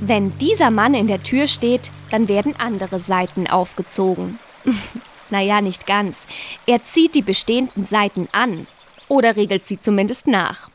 Wenn 0.00 0.36
dieser 0.38 0.70
Mann 0.70 0.94
in 0.94 1.06
der 1.06 1.22
Tür 1.22 1.46
steht, 1.46 1.90
dann 2.10 2.28
werden 2.28 2.54
andere 2.58 2.98
Seiten 2.98 3.46
aufgezogen. 3.46 4.38
naja, 5.30 5.60
nicht 5.60 5.86
ganz. 5.86 6.26
Er 6.66 6.84
zieht 6.84 7.14
die 7.14 7.22
bestehenden 7.22 7.84
Seiten 7.84 8.28
an 8.32 8.66
oder 9.08 9.36
regelt 9.36 9.66
sie 9.66 9.80
zumindest 9.80 10.26
nach. 10.26 10.68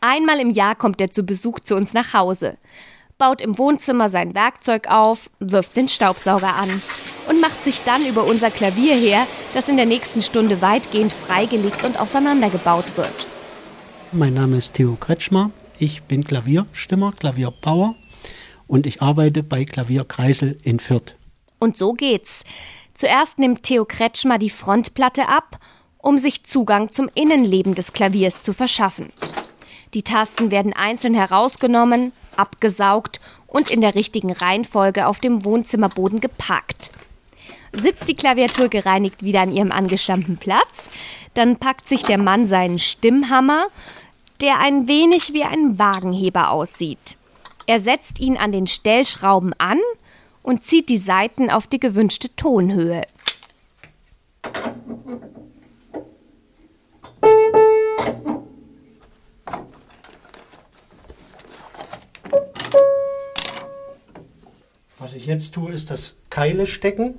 Einmal 0.00 0.40
im 0.40 0.50
Jahr 0.50 0.74
kommt 0.74 1.00
er 1.00 1.10
zu 1.10 1.22
Besuch 1.22 1.60
zu 1.60 1.76
uns 1.76 1.94
nach 1.94 2.12
Hause, 2.12 2.58
baut 3.16 3.40
im 3.40 3.56
Wohnzimmer 3.58 4.08
sein 4.08 4.34
Werkzeug 4.34 4.88
auf, 4.88 5.30
wirft 5.40 5.76
den 5.76 5.88
Staubsauger 5.88 6.54
an 6.54 6.82
und 7.28 7.40
macht 7.40 7.64
sich 7.64 7.82
dann 7.84 8.04
über 8.04 8.24
unser 8.24 8.50
Klavier 8.50 8.94
her, 8.94 9.26
das 9.54 9.68
in 9.68 9.76
der 9.76 9.86
nächsten 9.86 10.20
Stunde 10.20 10.60
weitgehend 10.60 11.12
freigelegt 11.12 11.84
und 11.84 11.98
auseinandergebaut 11.98 12.84
wird. 12.96 13.26
Mein 14.12 14.34
Name 14.34 14.58
ist 14.58 14.74
Theo 14.74 14.96
Kretschmer. 15.00 15.50
Ich 15.78 16.02
bin 16.02 16.22
Klavierstimmer, 16.22 17.12
Klavierbauer 17.12 17.96
und 18.66 18.86
ich 18.86 19.02
arbeite 19.02 19.42
bei 19.42 19.64
Klavier 19.64 20.04
Kreisel 20.04 20.56
in 20.62 20.78
Fürth. 20.78 21.14
Und 21.58 21.76
so 21.76 21.92
geht's. 21.92 22.44
Zuerst 22.94 23.38
nimmt 23.38 23.62
Theo 23.64 23.84
Kretschmer 23.84 24.38
die 24.38 24.50
Frontplatte 24.50 25.28
ab, 25.28 25.58
um 25.98 26.18
sich 26.18 26.44
Zugang 26.44 26.92
zum 26.92 27.10
Innenleben 27.14 27.74
des 27.74 27.92
Klaviers 27.92 28.42
zu 28.42 28.52
verschaffen. 28.52 29.10
Die 29.94 30.02
Tasten 30.02 30.50
werden 30.50 30.72
einzeln 30.72 31.14
herausgenommen, 31.14 32.12
abgesaugt 32.36 33.20
und 33.46 33.70
in 33.70 33.80
der 33.80 33.94
richtigen 33.94 34.32
Reihenfolge 34.32 35.06
auf 35.06 35.20
dem 35.20 35.44
Wohnzimmerboden 35.44 36.20
gepackt. 36.20 36.90
Sitzt 37.72 38.08
die 38.08 38.16
Klaviatur 38.16 38.68
gereinigt 38.68 39.22
wieder 39.22 39.40
an 39.40 39.52
ihrem 39.52 39.72
angestammten 39.72 40.36
Platz, 40.36 40.90
dann 41.34 41.56
packt 41.56 41.88
sich 41.88 42.02
der 42.04 42.18
Mann 42.18 42.46
seinen 42.46 42.78
Stimmhammer, 42.78 43.66
der 44.40 44.58
ein 44.58 44.86
wenig 44.88 45.32
wie 45.32 45.44
ein 45.44 45.78
Wagenheber 45.78 46.50
aussieht. 46.50 47.16
Er 47.66 47.80
setzt 47.80 48.20
ihn 48.20 48.36
an 48.36 48.52
den 48.52 48.66
Stellschrauben 48.66 49.54
an 49.58 49.78
und 50.42 50.64
zieht 50.64 50.90
die 50.90 50.98
Saiten 50.98 51.50
auf 51.50 51.66
die 51.66 51.80
gewünschte 51.80 52.34
Tonhöhe. 52.36 53.02
Was 64.98 65.14
ich 65.14 65.26
jetzt 65.26 65.54
tue, 65.54 65.72
ist 65.72 65.90
das 65.90 66.16
Keile 66.28 66.66
stecken. 66.66 67.14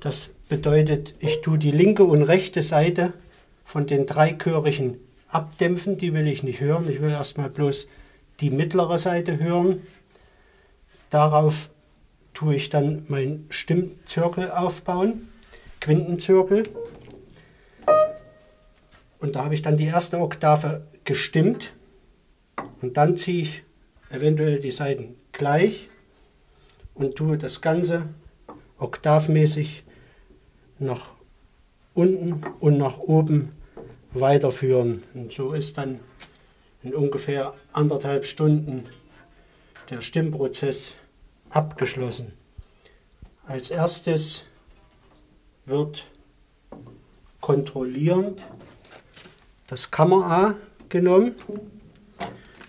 Das 0.00 0.30
bedeutet, 0.50 1.14
ich 1.18 1.40
tue 1.40 1.58
die 1.58 1.70
linke 1.70 2.04
und 2.04 2.22
rechte 2.22 2.62
Seite 2.62 3.14
von 3.64 3.86
den 3.86 4.04
drei 4.04 4.34
Chörigen 4.34 4.98
abdämpfen. 5.28 5.96
Die 5.96 6.12
will 6.12 6.26
ich 6.26 6.42
nicht 6.42 6.60
hören. 6.60 6.90
Ich 6.90 7.00
will 7.00 7.10
erstmal 7.10 7.48
bloß 7.48 7.88
die 8.40 8.50
mittlere 8.50 8.98
Seite 8.98 9.38
hören. 9.38 9.82
Darauf 11.10 11.70
tue 12.32 12.56
ich 12.56 12.68
dann 12.68 13.04
meinen 13.08 13.46
Stimmzirkel 13.50 14.50
aufbauen, 14.50 15.28
Quintenzirkel. 15.80 16.64
Und 19.20 19.36
da 19.36 19.44
habe 19.44 19.54
ich 19.54 19.62
dann 19.62 19.76
die 19.76 19.86
erste 19.86 20.18
Oktave 20.18 20.86
gestimmt. 21.04 21.72
Und 22.82 22.96
dann 22.96 23.16
ziehe 23.16 23.42
ich 23.42 23.62
eventuell 24.10 24.60
die 24.60 24.70
Seiten 24.70 25.14
gleich 25.32 25.88
und 26.94 27.16
tue 27.16 27.38
das 27.38 27.60
Ganze 27.60 28.08
oktavmäßig 28.78 29.84
nach 30.78 31.12
unten 31.94 32.42
und 32.60 32.76
nach 32.76 32.98
oben 32.98 33.52
weiterführen. 34.12 35.02
Und 35.14 35.32
so 35.32 35.52
ist 35.52 35.78
dann 35.78 36.00
in 36.84 36.94
ungefähr 36.94 37.54
anderthalb 37.72 38.26
Stunden 38.26 38.86
der 39.90 40.02
Stimmprozess 40.02 40.96
abgeschlossen. 41.50 42.32
Als 43.46 43.70
erstes 43.70 44.44
wird 45.66 46.04
kontrollierend 47.40 48.42
das 49.66 49.90
Kammer-A 49.90 50.56
genommen. 50.88 51.34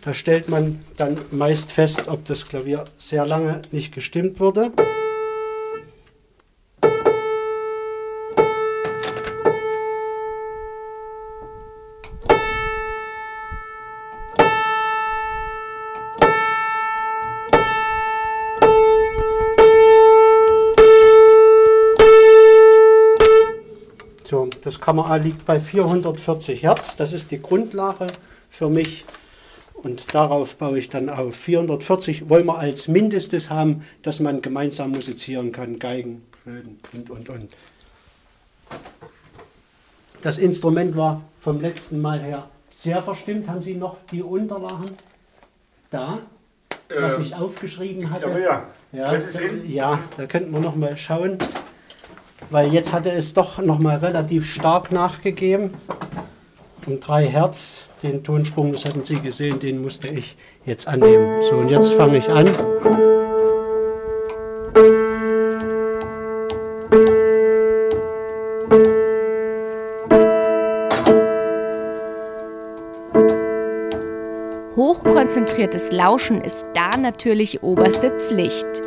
Da 0.02 0.14
stellt 0.14 0.50
man 0.50 0.84
dann 0.98 1.20
meist 1.32 1.72
fest, 1.72 2.08
ob 2.08 2.26
das 2.26 2.46
Klavier 2.46 2.86
sehr 2.98 3.26
lange 3.26 3.62
nicht 3.72 3.94
gestimmt 3.94 4.40
wurde. 4.40 4.72
Das 24.66 24.82
Kamera 24.82 25.18
liegt 25.18 25.46
bei 25.46 25.60
440 25.60 26.64
Hertz. 26.64 26.96
Das 26.96 27.14
ist 27.14 27.30
die 27.30 27.40
Grundlage 27.40 28.08
für 28.50 28.68
mich. 28.68 29.06
Und 29.76 30.16
darauf 30.16 30.56
baue 30.56 30.80
ich 30.80 30.90
dann 30.90 31.08
auf. 31.08 31.36
440 31.36 32.30
wollen 32.30 32.48
wir 32.48 32.58
als 32.58 32.88
Mindestes 32.88 33.52
haben, 33.52 33.84
dass 34.02 34.20
man 34.20 34.42
gemeinsam 34.42 34.90
musizieren 34.90 35.52
kann. 35.52 35.78
Geigen, 35.78 36.24
Flöten 36.42 36.80
und, 36.94 37.10
und, 37.12 37.30
und. 37.30 37.54
Das 40.22 40.40
Instrument 40.40 40.98
war 40.98 41.22
vom 41.40 41.62
letzten 41.62 42.02
Mal 42.02 42.20
her 42.20 42.50
sehr 42.72 43.04
verstimmt. 43.04 43.48
Haben 43.48 43.62
Sie 43.62 43.76
noch 43.76 43.98
die 44.12 44.24
Unterlagen 44.24 44.90
da, 45.92 46.22
was 46.90 47.20
äh, 47.20 47.22
ich 47.22 47.36
aufgeschrieben 47.36 48.10
hatte? 48.10 48.32
Ja, 48.32 48.40
ja. 48.40 48.68
Ja, 48.92 49.14
da, 49.14 49.40
ja, 49.68 50.00
da 50.18 50.26
könnten 50.26 50.52
wir 50.54 50.60
noch 50.60 50.76
mal 50.76 50.98
schauen 50.98 51.38
weil 52.50 52.74
jetzt 52.74 52.94
hatte 52.94 53.12
es 53.12 53.34
doch 53.34 53.60
noch 53.60 53.80
mal 53.80 53.98
relativ 53.98 54.46
stark 54.46 54.92
nachgegeben. 54.92 55.74
Um 56.86 57.00
3 57.00 57.26
Hertz, 57.26 57.78
den 58.04 58.24
Tonsprung, 58.24 58.72
das 58.72 58.86
hatten 58.86 59.04
Sie 59.04 59.20
gesehen, 59.20 59.60
den 59.60 59.82
musste 59.82 60.08
ich 60.08 60.38
jetzt 60.66 60.88
annehmen. 60.88 61.42
So, 61.42 61.56
und 61.56 61.72
jetzt 61.72 61.92
fange 61.94 62.18
ich 62.18 62.30
an. 62.30 62.50
Hochkonzentriertes 74.76 75.92
Lauschen 75.92 76.42
ist 76.42 76.66
da 76.76 76.98
natürlich 76.98 77.64
oberste 77.64 78.12
Pflicht. 78.12 78.85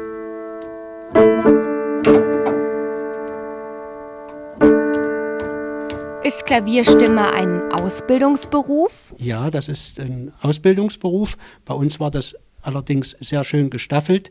Ist 6.28 6.44
Klavierstimmer 6.44 7.32
ein 7.32 7.72
Ausbildungsberuf? 7.72 9.14
Ja, 9.16 9.50
das 9.50 9.66
ist 9.66 9.98
ein 9.98 10.30
Ausbildungsberuf. 10.42 11.38
Bei 11.64 11.72
uns 11.72 12.00
war 12.00 12.10
das 12.10 12.36
allerdings 12.60 13.16
sehr 13.18 13.44
schön 13.44 13.70
gestaffelt, 13.70 14.30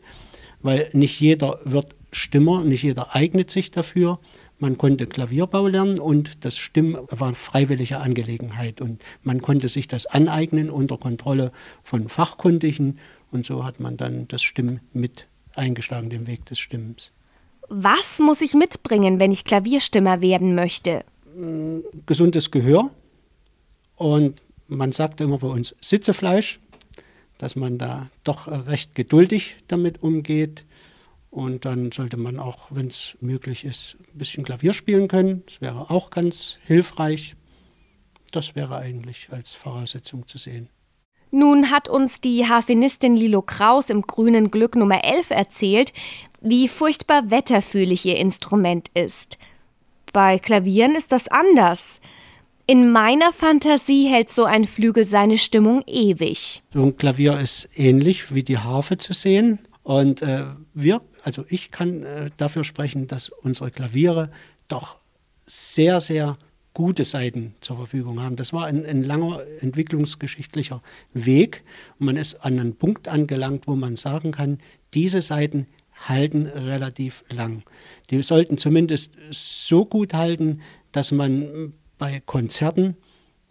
weil 0.62 0.88
nicht 0.92 1.18
jeder 1.18 1.58
wird 1.64 1.96
Stimmer, 2.12 2.62
nicht 2.62 2.84
jeder 2.84 3.16
eignet 3.16 3.50
sich 3.50 3.72
dafür. 3.72 4.20
Man 4.60 4.78
konnte 4.78 5.08
Klavierbau 5.08 5.66
lernen 5.66 5.98
und 5.98 6.44
das 6.44 6.56
Stimmen 6.56 6.98
war 7.10 7.26
eine 7.26 7.34
freiwillige 7.34 7.98
Angelegenheit 7.98 8.80
und 8.80 9.02
man 9.24 9.42
konnte 9.42 9.68
sich 9.68 9.88
das 9.88 10.06
aneignen 10.06 10.70
unter 10.70 10.98
Kontrolle 10.98 11.50
von 11.82 12.08
Fachkundigen 12.08 13.00
und 13.32 13.44
so 13.44 13.64
hat 13.64 13.80
man 13.80 13.96
dann 13.96 14.28
das 14.28 14.44
Stimmen 14.44 14.78
mit 14.92 15.26
eingeschlagen, 15.56 16.10
den 16.10 16.28
Weg 16.28 16.46
des 16.46 16.60
Stimmens. 16.60 17.10
Was 17.68 18.20
muss 18.20 18.40
ich 18.40 18.54
mitbringen, 18.54 19.18
wenn 19.18 19.32
ich 19.32 19.44
Klavierstimmer 19.44 20.20
werden 20.20 20.54
möchte? 20.54 21.04
Gesundes 22.06 22.50
Gehör. 22.50 22.90
Und 23.96 24.42
man 24.68 24.92
sagt 24.92 25.20
immer 25.20 25.38
bei 25.38 25.48
uns 25.48 25.74
Sitzefleisch, 25.80 26.60
dass 27.38 27.56
man 27.56 27.78
da 27.78 28.10
doch 28.24 28.48
recht 28.48 28.94
geduldig 28.94 29.56
damit 29.68 30.02
umgeht. 30.02 30.64
Und 31.30 31.64
dann 31.64 31.92
sollte 31.92 32.16
man 32.16 32.38
auch, 32.38 32.68
wenn 32.70 32.86
es 32.86 33.16
möglich 33.20 33.64
ist, 33.64 33.96
ein 34.14 34.18
bisschen 34.18 34.44
Klavier 34.44 34.72
spielen 34.72 35.08
können. 35.08 35.42
Das 35.46 35.60
wäre 35.60 35.90
auch 35.90 36.10
ganz 36.10 36.58
hilfreich. 36.64 37.36
Das 38.32 38.54
wäre 38.54 38.76
eigentlich 38.76 39.28
als 39.30 39.52
Voraussetzung 39.52 40.26
zu 40.26 40.38
sehen. 40.38 40.68
Nun 41.30 41.70
hat 41.70 41.88
uns 41.88 42.20
die 42.22 42.46
Harfenistin 42.46 43.14
Lilo 43.14 43.42
Kraus 43.42 43.90
im 43.90 44.02
grünen 44.02 44.50
Glück 44.50 44.76
Nummer 44.76 45.04
11 45.04 45.30
erzählt, 45.30 45.92
wie 46.40 46.68
furchtbar 46.68 47.30
wetterfühlig 47.30 48.06
ihr 48.06 48.16
Instrument 48.16 48.88
ist. 48.94 49.38
Bei 50.12 50.38
Klavieren 50.38 50.94
ist 50.94 51.12
das 51.12 51.28
anders. 51.28 52.00
In 52.66 52.92
meiner 52.92 53.32
Fantasie 53.32 54.08
hält 54.08 54.28
so 54.30 54.44
ein 54.44 54.66
Flügel 54.66 55.04
seine 55.04 55.38
Stimmung 55.38 55.82
ewig. 55.86 56.62
So 56.72 56.82
ein 56.82 56.96
Klavier 56.96 57.40
ist 57.40 57.68
ähnlich 57.76 58.34
wie 58.34 58.42
die 58.42 58.58
Harfe 58.58 58.98
zu 58.98 59.14
sehen. 59.14 59.60
Und 59.82 60.20
äh, 60.20 60.44
wir, 60.74 61.00
also 61.22 61.46
ich 61.48 61.70
kann 61.70 62.02
äh, 62.02 62.30
dafür 62.36 62.64
sprechen, 62.64 63.06
dass 63.06 63.30
unsere 63.30 63.70
Klaviere 63.70 64.30
doch 64.68 65.00
sehr, 65.46 66.02
sehr 66.02 66.36
gute 66.74 67.06
Seiten 67.06 67.54
zur 67.60 67.76
Verfügung 67.76 68.20
haben. 68.20 68.36
Das 68.36 68.52
war 68.52 68.66
ein, 68.66 68.84
ein 68.84 69.02
langer 69.02 69.40
entwicklungsgeschichtlicher 69.60 70.82
Weg. 71.14 71.64
Und 71.98 72.06
man 72.06 72.16
ist 72.16 72.34
an 72.44 72.60
einen 72.60 72.76
Punkt 72.76 73.08
angelangt, 73.08 73.66
wo 73.66 73.76
man 73.76 73.96
sagen 73.96 74.30
kann, 74.30 74.58
diese 74.92 75.22
Seiten 75.22 75.66
halten 76.06 76.46
relativ 76.46 77.24
lang. 77.30 77.62
Die 78.10 78.22
sollten 78.22 78.58
zumindest 78.58 79.12
so 79.30 79.84
gut 79.84 80.14
halten, 80.14 80.60
dass 80.92 81.12
man 81.12 81.72
bei 81.98 82.20
Konzerten 82.24 82.96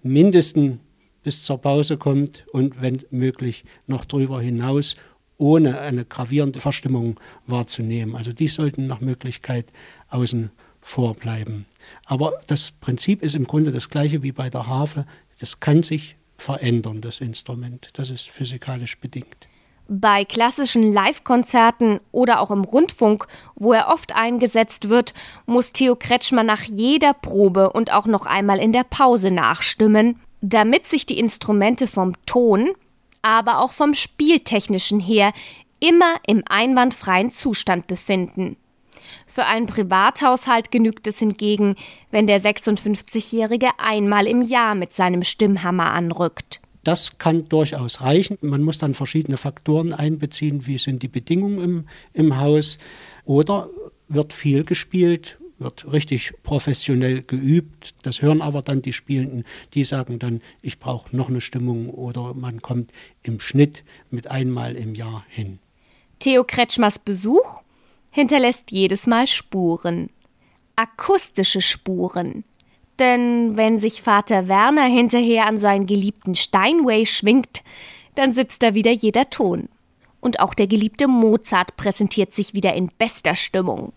mindestens 0.03 0.79
bis 1.23 1.43
zur 1.43 1.57
Pause 1.57 1.97
kommt 1.97 2.45
und 2.53 2.81
wenn 2.81 3.03
möglich 3.11 3.65
noch 3.85 4.05
darüber 4.05 4.41
hinaus, 4.41 4.95
ohne 5.37 5.79
eine 5.79 6.05
gravierende 6.05 6.59
Verstimmung 6.59 7.19
wahrzunehmen. 7.45 8.15
Also 8.15 8.31
die 8.31 8.47
sollten 8.47 8.87
nach 8.87 9.01
Möglichkeit 9.01 9.65
außen 10.09 10.51
vor 10.81 11.15
bleiben. 11.15 11.65
Aber 12.05 12.39
das 12.47 12.71
Prinzip 12.71 13.21
ist 13.21 13.35
im 13.35 13.45
Grunde 13.45 13.71
das 13.71 13.89
gleiche 13.89 14.23
wie 14.23 14.31
bei 14.31 14.49
der 14.49 14.67
Harfe. 14.67 15.05
Das 15.39 15.59
kann 15.59 15.83
sich 15.83 16.15
verändern, 16.37 17.01
das 17.01 17.19
Instrument. 17.19 17.89
Das 17.93 18.09
ist 18.09 18.29
physikalisch 18.29 18.97
bedingt. 18.97 19.46
Bei 19.89 20.25
klassischen 20.25 20.91
Live-Konzerten 20.91 22.01
oder 22.11 22.41
auch 22.41 22.51
im 22.51 22.65
Rundfunk, 22.65 23.25
wo 23.55 23.71
er 23.71 23.87
oft 23.87 24.13
eingesetzt 24.13 24.89
wird, 24.89 25.13
muss 25.45 25.71
Theo 25.71 25.95
Kretschmer 25.95 26.43
nach 26.43 26.63
jeder 26.63 27.13
Probe 27.13 27.71
und 27.71 27.93
auch 27.93 28.05
noch 28.05 28.25
einmal 28.25 28.59
in 28.59 28.73
der 28.73 28.83
Pause 28.83 29.31
nachstimmen, 29.31 30.19
damit 30.41 30.87
sich 30.87 31.05
die 31.05 31.17
Instrumente 31.17 31.87
vom 31.87 32.13
Ton, 32.25 32.71
aber 33.21 33.59
auch 33.59 33.71
vom 33.71 33.93
Spieltechnischen 33.93 34.99
her 34.99 35.31
immer 35.79 36.15
im 36.25 36.43
einwandfreien 36.47 37.31
Zustand 37.31 37.87
befinden. 37.87 38.57
Für 39.25 39.45
einen 39.45 39.67
Privathaushalt 39.67 40.69
genügt 40.69 41.07
es 41.07 41.19
hingegen, 41.19 41.77
wenn 42.11 42.27
der 42.27 42.41
56-Jährige 42.41 43.69
einmal 43.77 44.27
im 44.27 44.41
Jahr 44.41 44.75
mit 44.75 44.93
seinem 44.93 45.23
Stimmhammer 45.23 45.91
anrückt. 45.91 46.59
Das 46.87 47.17
kann 47.17 47.49
durchaus 47.49 47.99
reichen. 47.99 48.37
Man 48.39 48.63
muss 48.63 48.77
dann 48.77 48.93
verschiedene 48.93 49.35
Faktoren 49.35 49.91
einbeziehen. 49.91 50.67
Wie 50.67 50.77
sind 50.77 51.03
die 51.03 51.09
Bedingungen 51.09 51.59
im, 51.59 51.87
im 52.13 52.39
Haus? 52.39 52.77
Oder 53.25 53.69
wird 54.07 54.31
viel 54.31 54.63
gespielt, 54.63 55.37
wird 55.59 55.91
richtig 55.91 56.31
professionell 56.43 57.23
geübt. 57.23 57.93
Das 58.03 58.21
hören 58.21 58.41
aber 58.41 58.61
dann 58.61 58.81
die 58.81 58.93
Spielenden, 58.93 59.43
die 59.73 59.83
sagen 59.83 60.17
dann, 60.17 60.41
ich 60.61 60.79
brauche 60.79 61.13
noch 61.13 61.27
eine 61.27 61.41
Stimmung 61.41 61.89
oder 61.89 62.33
man 62.33 62.61
kommt 62.61 62.93
im 63.21 63.41
Schnitt 63.41 63.83
mit 64.09 64.31
einmal 64.31 64.77
im 64.77 64.95
Jahr 64.95 65.25
hin. 65.27 65.59
Theo 66.19 66.45
Kretschmers 66.45 66.99
Besuch 66.99 67.63
hinterlässt 68.11 68.71
jedes 68.71 69.07
Mal 69.07 69.27
Spuren. 69.27 70.09
Akustische 70.77 71.61
Spuren. 71.61 72.45
Denn 72.99 73.55
wenn 73.55 73.79
sich 73.79 74.01
Vater 74.01 74.47
Werner 74.47 74.85
hinterher 74.85 75.45
an 75.45 75.57
seinen 75.57 75.85
geliebten 75.85 76.35
Steinway 76.35 77.05
schwingt, 77.05 77.63
dann 78.15 78.31
sitzt 78.31 78.63
da 78.63 78.73
wieder 78.73 78.91
jeder 78.91 79.29
Ton. 79.29 79.69
Und 80.19 80.39
auch 80.39 80.53
der 80.53 80.67
geliebte 80.67 81.07
Mozart 81.07 81.77
präsentiert 81.77 82.33
sich 82.33 82.53
wieder 82.53 82.73
in 82.73 82.89
bester 82.97 83.35
Stimmung. 83.35 83.93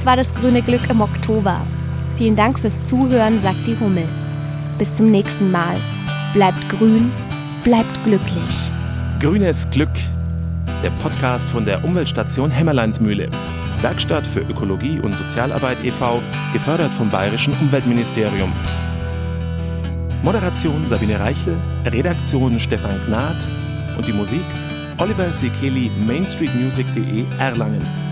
Das 0.00 0.06
war 0.06 0.16
das 0.16 0.34
grüne 0.34 0.62
Glück 0.62 0.88
im 0.88 1.02
Oktober. 1.02 1.60
Vielen 2.16 2.34
Dank 2.34 2.58
fürs 2.58 2.88
Zuhören, 2.88 3.38
sagt 3.42 3.66
die 3.66 3.78
Hummel. 3.78 4.08
Bis 4.78 4.94
zum 4.94 5.10
nächsten 5.10 5.50
Mal. 5.50 5.76
Bleibt 6.32 6.70
grün, 6.70 7.12
bleibt 7.64 8.02
glücklich. 8.04 8.70
Grünes 9.20 9.68
Glück, 9.70 9.90
der 10.82 10.88
Podcast 11.02 11.50
von 11.50 11.66
der 11.66 11.84
Umweltstation 11.84 12.50
Hämmerleinsmühle. 12.50 13.28
Werkstatt 13.82 14.26
für 14.26 14.40
Ökologie 14.40 14.98
und 15.00 15.14
Sozialarbeit 15.14 15.84
e.V., 15.84 16.22
gefördert 16.54 16.94
vom 16.94 17.10
Bayerischen 17.10 17.52
Umweltministerium. 17.60 18.50
Moderation 20.22 20.82
Sabine 20.88 21.20
Reichel, 21.20 21.58
Redaktion 21.84 22.58
Stefan 22.58 22.98
Gnad 23.06 23.36
und 23.98 24.08
die 24.08 24.14
Musik 24.14 24.40
Oliver 24.96 25.30
Sekeli, 25.30 25.90
mainstreetmusic.de 26.06 27.26
Erlangen. 27.38 28.09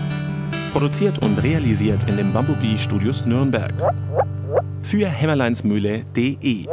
Produziert 0.71 1.19
und 1.19 1.37
realisiert 1.43 2.07
in 2.07 2.17
den 2.17 2.31
Bumblebee 2.31 2.77
Studios 2.77 3.25
Nürnberg. 3.25 3.73
Für 4.81 5.07
hämmerleinsmühle.de 5.07 6.65